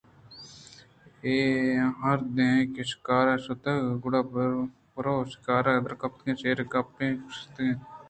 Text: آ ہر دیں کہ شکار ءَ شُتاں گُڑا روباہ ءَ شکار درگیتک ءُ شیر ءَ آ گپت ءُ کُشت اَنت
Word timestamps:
آ 1.31 1.35
ہر 2.01 2.17
دیں 2.35 2.57
کہ 2.73 2.81
شکار 2.91 3.25
ءَ 3.33 3.43
شُتاں 3.45 3.79
گُڑا 4.03 4.21
روباہ 4.23 5.19
ءَ 5.23 5.29
شکار 5.33 5.63
درگیتک 5.83 6.13
ءُ 6.29 6.39
شیر 6.41 6.57
ءَ 6.59 6.63
آ 6.69 6.71
گپت 6.71 6.97
ءُ 7.05 7.21
کُشت 7.23 7.55
اَنت 7.59 7.81